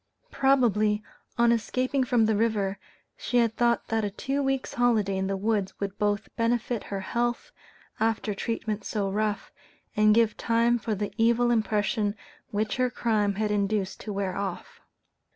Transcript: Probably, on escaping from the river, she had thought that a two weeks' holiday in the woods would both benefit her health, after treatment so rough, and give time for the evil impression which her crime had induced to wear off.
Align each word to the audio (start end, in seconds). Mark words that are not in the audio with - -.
Probably, 0.31 1.03
on 1.37 1.51
escaping 1.51 2.03
from 2.03 2.25
the 2.25 2.35
river, 2.35 2.79
she 3.17 3.37
had 3.37 3.55
thought 3.55 3.89
that 3.89 4.03
a 4.03 4.09
two 4.09 4.41
weeks' 4.41 4.73
holiday 4.73 5.15
in 5.15 5.27
the 5.27 5.37
woods 5.37 5.79
would 5.79 5.99
both 5.99 6.27
benefit 6.35 6.85
her 6.85 7.01
health, 7.01 7.51
after 7.99 8.33
treatment 8.33 8.83
so 8.83 9.11
rough, 9.11 9.51
and 9.95 10.15
give 10.15 10.35
time 10.37 10.79
for 10.79 10.95
the 10.95 11.13
evil 11.19 11.51
impression 11.51 12.15
which 12.49 12.77
her 12.77 12.89
crime 12.89 13.35
had 13.35 13.51
induced 13.51 13.99
to 13.99 14.11
wear 14.11 14.35
off. 14.35 14.81